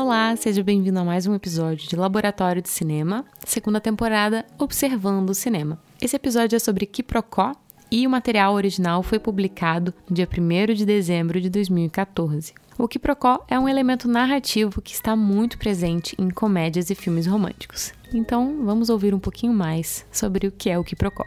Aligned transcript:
Olá, 0.00 0.36
seja 0.36 0.62
bem-vindo 0.62 1.00
a 1.00 1.04
mais 1.04 1.26
um 1.26 1.34
episódio 1.34 1.88
de 1.88 1.96
Laboratório 1.96 2.62
de 2.62 2.68
Cinema, 2.68 3.24
segunda 3.44 3.80
temporada 3.80 4.46
Observando 4.56 5.30
o 5.30 5.34
Cinema. 5.34 5.76
Esse 6.00 6.14
episódio 6.14 6.54
é 6.54 6.60
sobre 6.60 6.86
Quiprocó 6.86 7.52
e 7.90 8.06
o 8.06 8.10
material 8.10 8.54
original 8.54 9.02
foi 9.02 9.18
publicado 9.18 9.92
no 10.08 10.14
dia 10.14 10.28
1 10.30 10.72
de 10.72 10.86
dezembro 10.86 11.40
de 11.40 11.50
2014. 11.50 12.54
O 12.78 12.86
quiprocó 12.86 13.44
é 13.48 13.58
um 13.58 13.68
elemento 13.68 14.06
narrativo 14.06 14.80
que 14.80 14.94
está 14.94 15.16
muito 15.16 15.58
presente 15.58 16.14
em 16.16 16.30
comédias 16.30 16.90
e 16.90 16.94
filmes 16.94 17.26
românticos. 17.26 17.92
Então, 18.14 18.64
vamos 18.64 18.90
ouvir 18.90 19.12
um 19.12 19.18
pouquinho 19.18 19.52
mais 19.52 20.06
sobre 20.12 20.46
o 20.46 20.52
que 20.52 20.70
é 20.70 20.78
o 20.78 20.84
quiprocó. 20.84 21.24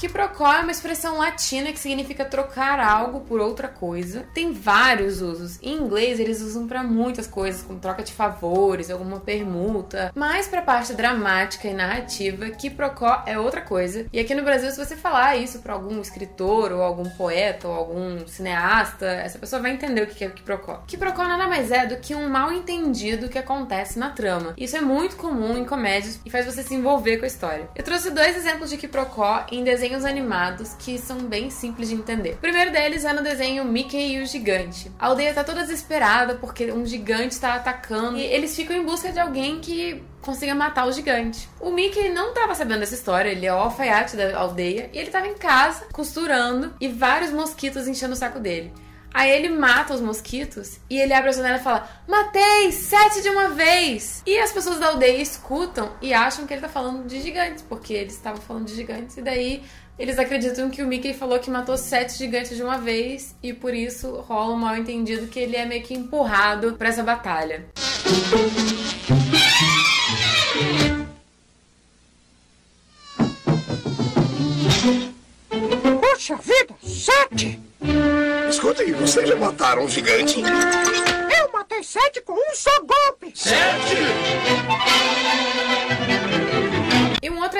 Quiprocó 0.00 0.50
é 0.50 0.60
uma 0.60 0.70
expressão 0.70 1.18
latina 1.18 1.72
que 1.72 1.78
significa 1.78 2.24
trocar 2.24 2.80
algo 2.80 3.20
por 3.20 3.38
outra 3.38 3.68
coisa. 3.68 4.24
Tem 4.32 4.50
vários 4.50 5.20
usos. 5.20 5.58
Em 5.62 5.74
inglês 5.74 6.18
eles 6.18 6.40
usam 6.40 6.66
para 6.66 6.82
muitas 6.82 7.26
coisas, 7.26 7.60
como 7.60 7.78
troca 7.78 8.02
de 8.02 8.10
favores, 8.10 8.90
alguma 8.90 9.20
permuta. 9.20 10.10
Mas 10.14 10.48
para 10.48 10.60
a 10.60 10.64
parte 10.64 10.94
dramática 10.94 11.68
e 11.68 11.74
narrativa, 11.74 12.48
quiprocó 12.48 13.24
é 13.26 13.38
outra 13.38 13.60
coisa. 13.60 14.06
E 14.10 14.18
aqui 14.18 14.34
no 14.34 14.42
Brasil, 14.42 14.70
se 14.70 14.82
você 14.82 14.96
falar 14.96 15.36
isso 15.36 15.58
para 15.58 15.74
algum 15.74 16.00
escritor 16.00 16.72
ou 16.72 16.82
algum 16.82 17.10
poeta 17.10 17.68
ou 17.68 17.74
algum 17.74 18.26
cineasta, 18.26 19.04
essa 19.04 19.38
pessoa 19.38 19.60
vai 19.60 19.72
entender 19.72 20.00
o 20.00 20.06
que 20.06 20.24
é 20.24 20.30
quiprocó. 20.30 20.82
Quiprocó 20.86 21.24
nada 21.24 21.46
mais 21.46 21.70
é 21.70 21.84
do 21.84 21.98
que 21.98 22.14
um 22.14 22.26
mal 22.26 22.50
entendido 22.50 23.28
que 23.28 23.38
acontece 23.38 23.98
na 23.98 24.08
trama. 24.08 24.54
Isso 24.56 24.78
é 24.78 24.80
muito 24.80 25.16
comum 25.16 25.58
em 25.58 25.64
comédias 25.66 26.18
e 26.24 26.30
faz 26.30 26.46
você 26.46 26.62
se 26.62 26.74
envolver 26.74 27.18
com 27.18 27.24
a 27.24 27.28
história. 27.28 27.68
Eu 27.76 27.84
trouxe 27.84 28.10
dois 28.10 28.34
exemplos 28.34 28.70
de 28.70 28.78
quiprocó 28.78 29.44
em 29.52 29.62
desenhos 29.62 29.89
desenhos 29.90 30.04
animados 30.04 30.74
que 30.78 30.98
são 30.98 31.18
bem 31.18 31.50
simples 31.50 31.88
de 31.88 31.94
entender. 31.94 32.34
O 32.34 32.38
primeiro 32.38 32.70
deles 32.70 33.04
é 33.04 33.12
no 33.12 33.22
desenho 33.22 33.64
Mickey 33.64 34.14
e 34.14 34.22
o 34.22 34.26
Gigante. 34.26 34.90
A 34.98 35.06
aldeia 35.06 35.34
tá 35.34 35.42
toda 35.42 35.62
desesperada 35.62 36.36
porque 36.36 36.70
um 36.70 36.86
gigante 36.86 37.34
está 37.34 37.54
atacando 37.54 38.16
e 38.16 38.22
eles 38.22 38.54
ficam 38.54 38.76
em 38.76 38.84
busca 38.84 39.10
de 39.10 39.18
alguém 39.18 39.60
que 39.60 40.02
consiga 40.20 40.54
matar 40.54 40.86
o 40.86 40.92
gigante. 40.92 41.48
O 41.60 41.70
Mickey 41.70 42.10
não 42.10 42.28
estava 42.28 42.54
sabendo 42.54 42.80
dessa 42.80 42.94
história, 42.94 43.30
ele 43.30 43.46
é 43.46 43.52
o 43.52 43.56
alfaiate 43.56 44.16
da 44.16 44.38
aldeia 44.38 44.90
e 44.92 44.98
ele 44.98 45.08
estava 45.08 45.26
em 45.26 45.34
casa 45.34 45.86
costurando 45.92 46.72
e 46.80 46.88
vários 46.88 47.32
mosquitos 47.32 47.88
enchendo 47.88 48.12
o 48.12 48.16
saco 48.16 48.38
dele. 48.38 48.72
Aí 49.12 49.30
ele 49.30 49.48
mata 49.48 49.94
os 49.94 50.00
mosquitos 50.00 50.78
e 50.88 50.98
ele 50.98 51.12
abre 51.12 51.30
a 51.30 51.32
janela 51.32 51.56
e 51.56 51.62
fala: 51.62 51.88
Matei 52.06 52.72
sete 52.72 53.22
de 53.22 53.28
uma 53.28 53.50
vez! 53.50 54.22
E 54.26 54.38
as 54.38 54.52
pessoas 54.52 54.78
da 54.78 54.88
aldeia 54.88 55.20
escutam 55.20 55.92
e 56.00 56.14
acham 56.14 56.46
que 56.46 56.54
ele 56.54 56.60
tá 56.60 56.68
falando 56.68 57.06
de 57.06 57.20
gigantes, 57.20 57.64
porque 57.68 57.92
eles 57.92 58.14
estavam 58.14 58.40
falando 58.40 58.66
de 58.66 58.74
gigantes, 58.74 59.16
e 59.16 59.22
daí 59.22 59.62
eles 59.98 60.18
acreditam 60.18 60.70
que 60.70 60.82
o 60.82 60.86
Mickey 60.86 61.12
falou 61.12 61.38
que 61.38 61.50
matou 61.50 61.76
sete 61.76 62.16
gigantes 62.16 62.56
de 62.56 62.62
uma 62.62 62.78
vez 62.78 63.36
e 63.42 63.52
por 63.52 63.74
isso 63.74 64.12
rola 64.26 64.54
um 64.54 64.58
mal 64.58 64.74
entendido 64.74 65.26
que 65.26 65.38
ele 65.38 65.56
é 65.56 65.66
meio 65.66 65.82
que 65.82 65.92
empurrado 65.92 66.72
para 66.74 66.88
essa 66.88 67.02
batalha. 67.02 67.66
Poxa 76.20 76.36
vida, 76.36 76.74
sete! 76.82 77.58
Escutem, 78.50 78.92
vocês 78.92 79.26
já 79.26 79.36
mataram 79.36 79.84
um 79.84 79.88
gigante? 79.88 80.38
Eu 80.38 81.50
matei 81.50 81.82
sete 81.82 82.20
com 82.20 82.34
um 82.34 82.54
só 82.54 82.78
golpe! 82.80 83.32
Sete! 83.34 83.96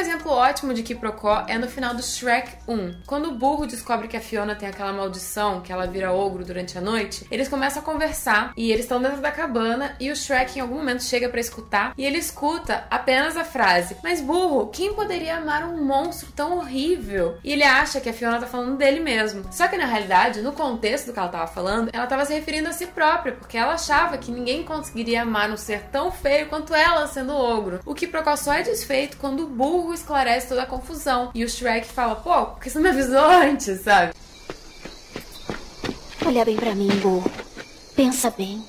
Exemplo 0.01 0.33
ótimo 0.33 0.73
de 0.73 0.83
quiprocó 0.83 1.45
é 1.47 1.59
no 1.59 1.69
final 1.69 1.95
do 1.95 2.03
Shrek 2.03 2.53
1. 2.67 3.03
Quando 3.07 3.29
o 3.29 3.35
burro 3.35 3.67
descobre 3.67 4.09
que 4.09 4.17
a 4.17 4.21
Fiona 4.21 4.55
tem 4.55 4.67
aquela 4.67 4.95
maldição, 4.95 5.61
que 5.61 5.71
ela 5.71 5.87
vira 5.87 6.11
ogro 6.11 6.43
durante 6.43 6.79
a 6.79 6.81
noite, 6.81 7.27
eles 7.31 7.49
começam 7.49 7.83
a 7.83 7.85
conversar 7.85 8.55
e 8.57 8.73
eles 8.73 8.87
estão 8.87 9.03
dentro 9.03 9.21
da 9.21 9.31
cabana 9.31 9.95
e 10.01 10.11
o 10.11 10.17
Shrek 10.17 10.59
em 10.59 10.63
algum 10.63 10.77
momento 10.77 11.05
chega 11.05 11.29
para 11.29 11.39
escutar 11.39 11.93
e 11.99 12.07
ele 12.07 12.17
escuta 12.17 12.87
apenas 12.91 13.37
a 13.37 13.45
frase: 13.45 13.95
Mas 14.03 14.23
burro, 14.23 14.69
quem 14.69 14.95
poderia 14.95 15.37
amar 15.37 15.65
um 15.65 15.85
monstro 15.85 16.33
tão 16.33 16.57
horrível? 16.57 17.37
E 17.45 17.53
ele 17.53 17.63
acha 17.63 18.01
que 18.01 18.09
a 18.09 18.15
Fiona 18.15 18.41
tá 18.41 18.47
falando 18.47 18.79
dele 18.79 19.01
mesmo. 19.01 19.45
Só 19.53 19.69
que 19.69 19.77
na 19.77 19.85
realidade, 19.85 20.41
no 20.41 20.53
contexto 20.53 21.09
do 21.09 21.13
que 21.13 21.19
ela 21.19 21.29
tava 21.29 21.47
falando, 21.47 21.91
ela 21.93 22.07
tava 22.07 22.25
se 22.25 22.33
referindo 22.33 22.71
a 22.71 22.73
si 22.73 22.87
própria, 22.87 23.35
porque 23.35 23.59
ela 23.59 23.75
achava 23.75 24.17
que 24.17 24.33
ninguém 24.33 24.65
conseguiria 24.65 25.23
amar 25.23 25.51
um 25.51 25.59
ser 25.59 25.83
tão 25.93 26.11
feio 26.11 26.49
quanto 26.49 26.75
ela 26.75 27.07
sendo 27.07 27.37
ogro. 27.37 27.81
O 27.85 27.95
quiprocó 27.95 28.35
só 28.35 28.55
é 28.55 28.63
desfeito 28.63 29.19
quando 29.19 29.47
burro 29.47 29.90
esclarece 29.95 30.49
toda 30.49 30.63
a 30.63 30.67
confusão. 30.67 31.31
E 31.35 31.45
o 31.45 31.49
Shrek 31.49 31.87
fala, 31.87 32.17
pô, 32.17 32.47
por 32.47 32.61
que 32.61 32.71
você 32.71 32.79
não 32.79 32.83
me 32.83 32.91
avisou 32.91 33.25
antes, 33.25 33.81
sabe? 33.81 34.13
Olha 36.27 36.45
bem 36.45 36.57
para 36.57 36.75
mim, 36.75 36.89
burro. 37.01 37.31
Pensa 37.97 38.31
bem. 38.31 38.65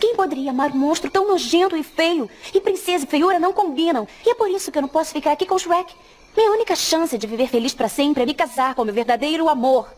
Quem 0.00 0.16
poderia 0.16 0.50
amar 0.50 0.70
um 0.70 0.76
monstro 0.76 1.10
tão 1.10 1.28
nojento 1.28 1.76
e 1.76 1.82
feio? 1.82 2.28
E 2.52 2.60
princesa 2.60 3.04
e 3.04 3.08
feiura 3.08 3.38
não 3.38 3.52
combinam. 3.52 4.06
E 4.26 4.30
é 4.30 4.34
por 4.34 4.50
isso 4.50 4.70
que 4.70 4.78
eu 4.78 4.82
não 4.82 4.88
posso 4.88 5.12
ficar 5.12 5.32
aqui 5.32 5.46
com 5.46 5.54
o 5.54 5.58
Shrek. 5.58 5.94
Minha 6.36 6.50
única 6.50 6.74
chance 6.74 7.16
de 7.16 7.26
viver 7.26 7.48
feliz 7.48 7.72
para 7.74 7.88
sempre 7.88 8.22
é 8.22 8.26
me 8.26 8.34
casar 8.34 8.74
com 8.74 8.84
meu 8.84 8.92
verdadeiro 8.92 9.48
amor. 9.48 9.88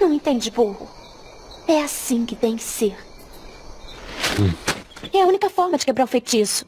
Não 0.00 0.12
entende, 0.12 0.50
burro? 0.50 0.88
É 1.66 1.82
assim 1.82 2.24
que 2.24 2.36
tem 2.36 2.56
que 2.56 2.62
ser. 2.62 2.96
É 5.12 5.22
a 5.22 5.26
única 5.26 5.50
forma 5.50 5.76
de 5.76 5.84
quebrar 5.84 6.04
o 6.04 6.08
feitiço. 6.08 6.64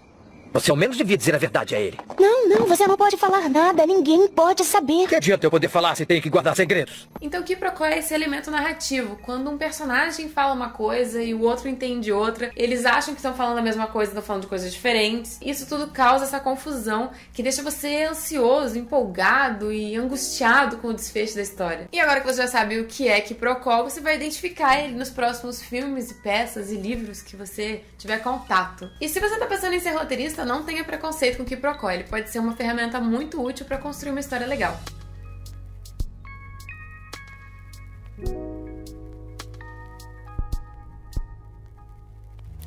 Você 0.53 0.71
ao 0.71 0.77
menos 0.77 0.97
devia 0.97 1.17
dizer 1.17 1.35
a 1.35 1.39
verdade 1.39 1.75
a 1.75 1.81
ele. 1.81 1.99
Não, 2.19 2.49
não, 2.49 2.67
você 2.67 2.87
não 2.87 2.97
pode 2.97 3.17
falar 3.17 3.49
nada. 3.49 3.87
Ninguém 3.87 4.29
pode 4.29 4.65
saber. 4.65 5.07
Que 5.09 5.17
adianta 5.17 5.47
eu 5.47 5.51
poder 5.51 5.69
falar 5.69 5.95
se 5.95 6.07
tenho 6.07 6.23
que 6.23 6.31
guardar 6.31 6.57
segredos? 6.57 7.09
Então, 7.21 7.41
o 7.41 7.45
quiprocó 7.45 7.85
é 7.85 7.99
esse 7.99 8.15
elemento 8.15 8.51
narrativo. 8.51 9.19
Quando 9.23 9.51
um 9.51 9.59
personagem 9.59 10.29
fala 10.29 10.55
uma 10.55 10.71
coisa 10.71 11.23
e 11.23 11.35
o 11.35 11.43
outro 11.43 11.69
entende 11.69 12.13
outra, 12.13 12.51
eles 12.57 12.87
acham 12.87 13.15
que 13.15 13.21
estão 13.21 13.35
falando 13.35 13.59
a 13.59 13.63
mesma 13.63 13.87
coisa 13.87 14.11
e 14.11 14.13
estão 14.13 14.23
falando 14.23 14.43
de 14.43 14.49
coisas 14.49 14.73
diferentes. 14.73 15.39
Isso 15.43 15.67
tudo 15.67 15.89
causa 15.89 16.25
essa 16.25 16.41
confusão 16.41 17.11
que 17.33 17.43
deixa 17.43 17.63
você 17.63 18.05
ansioso, 18.05 18.79
empolgado 18.79 19.73
e 19.73 19.95
angustiado 19.97 20.79
com 20.79 20.89
o 20.89 20.95
desfecho 20.95 21.35
da 21.35 21.43
história. 21.43 21.89
E 21.93 22.01
agora 22.01 22.21
que 22.21 22.27
você 22.27 22.43
já 22.43 22.49
sabe 22.49 22.79
o 22.79 22.87
que 22.87 23.09
é 23.09 23.21
quiprocó, 23.21 23.83
você 23.83 24.01
vai 24.01 24.17
identificar 24.17 24.79
ele 24.79 24.95
nos 24.95 25.11
próximos 25.11 25.63
filmes 25.63 26.11
e 26.11 26.15
peças 26.15 26.71
e 26.71 26.77
livros 26.77 27.23
que 27.23 27.37
você 27.37 27.83
tiver 27.99 28.19
contato. 28.19 28.91
E 29.01 29.09
se 29.09 29.21
você 29.21 29.35
está 29.35 29.47
pensando 29.47 29.75
em 29.75 29.81
ser 29.81 29.91
roteirista, 29.91 30.45
não 30.45 30.63
tenha 30.63 30.85
preconceito 30.85 31.37
com 31.37 31.43
o 31.43 31.47
quiprocó. 31.47 31.91
Ele 31.91 32.05
pode 32.07 32.31
ser 32.31 32.39
uma 32.39 32.55
ferramenta 32.55 33.01
muito 33.01 33.43
útil 33.43 33.67
para 33.67 33.79
construir 33.79 34.13
uma 34.13 34.21
história 34.21 34.47
legal. 34.47 34.79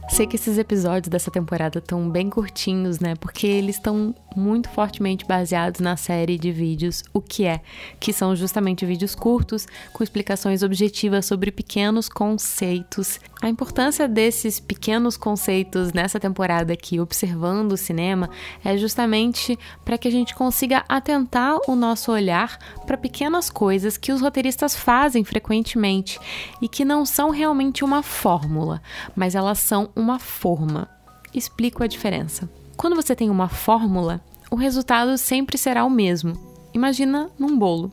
Sei 0.10 0.28
que 0.28 0.36
esses 0.36 0.58
episódios 0.58 1.08
dessa 1.08 1.32
temporada 1.32 1.80
estão 1.80 2.10
bem 2.10 2.30
curtinhos, 2.30 3.00
né? 3.00 3.16
Porque 3.16 3.48
eles 3.48 3.78
estão 3.78 4.14
muito 4.36 4.70
fortemente 4.70 5.26
baseados 5.26 5.80
na 5.80 5.98
série 5.98 6.38
de 6.38 6.52
vídeos 6.52 7.04
O 7.14 7.22
que 7.22 7.46
é, 7.46 7.62
que 8.00 8.14
são 8.14 8.36
justamente 8.36 8.86
vídeos 8.86 9.16
curtos 9.16 9.68
com 9.94 10.04
explicações 10.04 10.64
objetivas 10.64 11.26
sobre 11.26 11.52
pequenos 11.52 12.08
conceitos. 12.08 13.20
A 13.42 13.50
importância 13.50 14.08
desses 14.08 14.60
pequenos 14.60 15.16
conceitos 15.16 15.94
nessa 15.94 16.20
temporada 16.20 16.74
aqui, 16.74 17.00
observando 17.00 17.72
o 17.72 17.78
cinema, 17.78 18.30
é 18.64 18.78
justamente 18.78 19.58
para 19.86 19.98
que 19.98 20.08
a 20.08 20.12
gente 20.12 20.36
consiga 20.36 20.84
atentar 20.90 21.58
o 21.68 21.76
nosso 21.76 22.12
olhar 22.12 22.58
para 22.86 22.98
pequenas 22.98 23.50
coisas 23.50 23.98
que 23.98 24.12
os 24.12 24.22
roteiristas 24.22 24.76
fazem 24.76 25.24
frequentemente 25.24 26.20
e 26.62 26.68
que 26.68 26.84
não 26.84 27.06
são 27.06 27.30
realmente 27.30 27.84
uma 27.84 28.04
fórmula, 28.04 28.82
mas 29.16 29.36
elas 29.36 29.60
são 29.60 29.90
uma 29.96 30.20
forma. 30.20 30.90
Explico 31.34 31.84
a 31.84 31.88
diferença. 31.88 32.50
Quando 32.80 32.96
você 32.96 33.14
tem 33.14 33.30
uma 33.30 33.50
fórmula, 33.50 34.22
o 34.50 34.56
resultado 34.56 35.18
sempre 35.18 35.58
será 35.58 35.84
o 35.84 35.90
mesmo. 35.90 36.32
Imagina 36.74 37.30
num 37.38 37.60
bolo. 37.60 37.92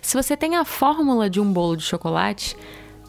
Se 0.00 0.16
você 0.16 0.36
tem 0.36 0.54
a 0.54 0.64
fórmula 0.64 1.28
de 1.28 1.40
um 1.40 1.52
bolo 1.52 1.76
de 1.76 1.82
chocolate, 1.82 2.56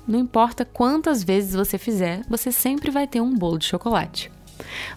não 0.08 0.18
importa 0.18 0.66
quantas 0.66 1.24
vezes 1.24 1.54
você 1.54 1.78
fizer, 1.78 2.24
você 2.28 2.52
sempre 2.52 2.90
vai 2.90 3.06
ter 3.06 3.22
um 3.22 3.38
bolo 3.38 3.60
de 3.60 3.66
chocolate. 3.66 4.32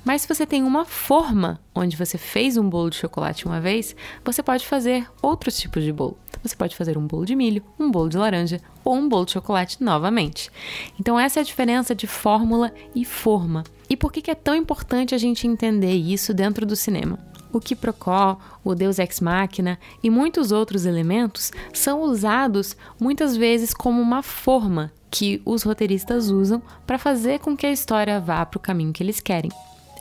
Mas 0.03 0.23
se 0.23 0.29
você 0.29 0.47
tem 0.47 0.63
uma 0.63 0.87
forma 0.87 1.61
onde 1.75 1.99
você 1.99 2.17
fez 2.17 2.57
um 2.57 2.67
bolo 2.67 2.89
de 2.89 2.97
chocolate 2.97 3.45
uma 3.45 3.61
vez, 3.61 3.95
você 4.25 4.43
pode 4.43 4.67
fazer 4.67 5.07
outros 5.21 5.59
tipos 5.59 5.85
de 5.85 5.93
bolo. 5.93 6.17
Você 6.43 6.57
pode 6.57 6.75
fazer 6.75 6.97
um 6.97 7.07
bolo 7.07 7.27
de 7.27 7.37
milho, 7.37 7.63
um 7.79 7.91
bolo 7.91 8.09
de 8.09 8.17
laranja 8.17 8.59
ou 8.83 8.95
um 8.95 9.07
bolo 9.07 9.27
de 9.27 9.33
chocolate 9.33 9.85
novamente. 9.85 10.51
Então 10.99 11.21
essa 11.21 11.41
é 11.41 11.43
a 11.43 11.45
diferença 11.45 11.95
de 11.95 12.07
fórmula 12.07 12.73
e 12.95 13.05
forma. 13.05 13.65
E 13.93 13.97
por 13.97 14.11
que 14.11 14.31
é 14.31 14.35
tão 14.35 14.55
importante 14.55 15.15
a 15.15 15.19
gente 15.19 15.47
entender 15.47 15.93
isso 15.93 16.33
dentro 16.33 16.65
do 16.65 16.75
cinema? 16.75 17.19
O 17.53 17.61
quiprocó, 17.61 18.39
o 18.65 18.75
Deus 18.75 18.99
Ex 18.99 19.21
Machina 19.21 19.79
e 20.03 20.09
muitos 20.09 20.51
outros 20.51 20.87
elementos 20.87 21.53
são 21.75 22.01
usados 22.01 22.75
muitas 22.99 23.37
vezes 23.37 23.75
como 23.75 24.01
uma 24.01 24.23
forma 24.23 24.91
que 25.11 25.43
os 25.45 25.63
roteiristas 25.63 26.31
usam 26.31 26.63
para 26.87 26.97
fazer 26.97 27.41
com 27.41 27.55
que 27.55 27.67
a 27.67 27.71
história 27.71 28.19
vá 28.19 28.47
para 28.47 28.57
o 28.57 28.63
caminho 28.63 28.95
que 28.95 29.03
eles 29.03 29.21
querem. 29.21 29.51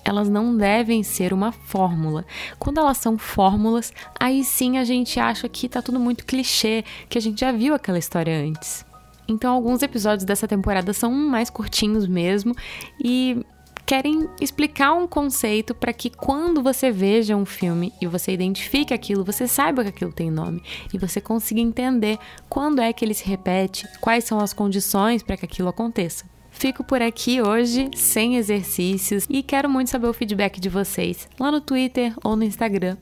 Elas 0.06 0.30
não 0.30 0.56
devem 0.56 1.04
ser 1.04 1.34
uma 1.34 1.52
fórmula. 1.52 2.26
Quando 2.58 2.78
elas 2.78 2.98
são 2.98 3.18
fórmulas, 3.18 3.92
aí 4.18 4.42
sim 4.46 4.78
a 4.78 4.86
gente 4.86 5.20
acha 5.20 5.50
que 5.50 5.68
tá 5.68 5.82
tudo 5.82 6.00
muito 6.00 6.26
clichê, 6.26 6.86
que 7.10 7.18
a 7.18 7.22
gente 7.22 7.42
já 7.42 7.52
viu 7.52 7.74
aquela 7.74 8.00
história 8.00 8.42
antes. 8.42 8.86
Então, 9.28 9.54
alguns 9.54 9.82
episódios 9.82 10.26
dessa 10.26 10.48
temporada 10.48 10.94
são 10.94 11.12
mais 11.12 11.50
curtinhos 11.50 12.08
mesmo 12.08 12.56
e 13.00 13.46
querem 13.86 14.30
explicar 14.40 14.94
um 14.94 15.08
conceito 15.08 15.76
para 15.76 15.94
que 15.94 16.10
quando 16.10 16.62
você 16.62 16.92
veja 16.92 17.36
um 17.36 17.46
filme 17.46 17.94
e 18.02 18.08
você 18.08 18.32
identifique 18.32 18.94
aquilo, 18.94 19.24
você 19.24 19.48
saiba 19.48 19.84
que 19.84 19.90
aquilo 19.90 20.12
tem 20.12 20.32
nome 20.32 20.64
e 20.94 20.98
você 20.98 21.20
consiga 21.20 21.60
entender 21.60 22.18
quando 22.50 22.80
é 22.80 22.92
que 22.94 23.04
ele 23.04 23.14
se 23.14 23.26
repete, 23.26 23.88
quais 24.00 24.24
são 24.24 24.40
as 24.40 24.54
condições 24.54 25.24
para 25.24 25.38
que 25.38 25.46
aquilo 25.46 25.70
aconteça. 25.70 26.26
Fico 26.52 26.84
por 26.84 27.02
aqui 27.02 27.42
hoje, 27.42 27.90
sem 27.96 28.36
exercícios, 28.36 29.26
e 29.30 29.42
quero 29.42 29.70
muito 29.70 29.90
saber 29.90 30.08
o 30.08 30.14
feedback 30.14 30.60
de 30.60 30.70
vocês 30.70 31.28
lá 31.40 31.52
no 31.52 31.62
Twitter 31.62 32.14
ou 32.24 32.36
no 32.36 32.44
Instagram, 32.44 32.98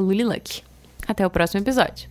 Luliluck. 0.00 0.62
Até 1.08 1.26
o 1.26 1.30
próximo 1.30 1.60
episódio. 1.60 2.08